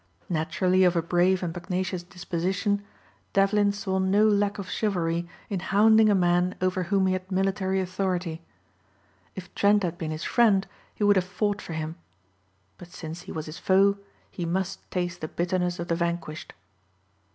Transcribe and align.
Naturally 0.29 0.83
of 0.83 0.95
a 0.95 1.03
brave 1.03 1.43
and 1.43 1.53
pugnacious 1.53 2.01
disposition, 2.01 2.83
Devlin 3.33 3.71
saw 3.71 3.99
no 3.99 4.27
lack 4.27 4.57
of 4.57 4.67
chivalry 4.67 5.27
in 5.47 5.59
hounding 5.59 6.09
a 6.09 6.15
man 6.15 6.55
over 6.59 6.81
whom 6.85 7.05
he 7.05 7.13
had 7.13 7.31
military 7.31 7.79
authority. 7.79 8.41
If 9.35 9.53
Trent 9.53 9.83
had 9.83 9.99
been 9.99 10.09
his 10.09 10.23
friend 10.23 10.67
he 10.95 11.03
would 11.03 11.17
have 11.17 11.25
fought 11.25 11.61
for 11.61 11.73
him. 11.73 11.97
But 12.79 12.87
since 12.87 13.21
he 13.29 13.31
was 13.31 13.45
his 13.45 13.59
foe 13.59 13.99
he 14.31 14.43
must 14.43 14.89
taste 14.89 15.21
the 15.21 15.27
bitterness 15.27 15.77
of 15.77 15.87
the 15.87 15.95
vanquished. 15.95 16.53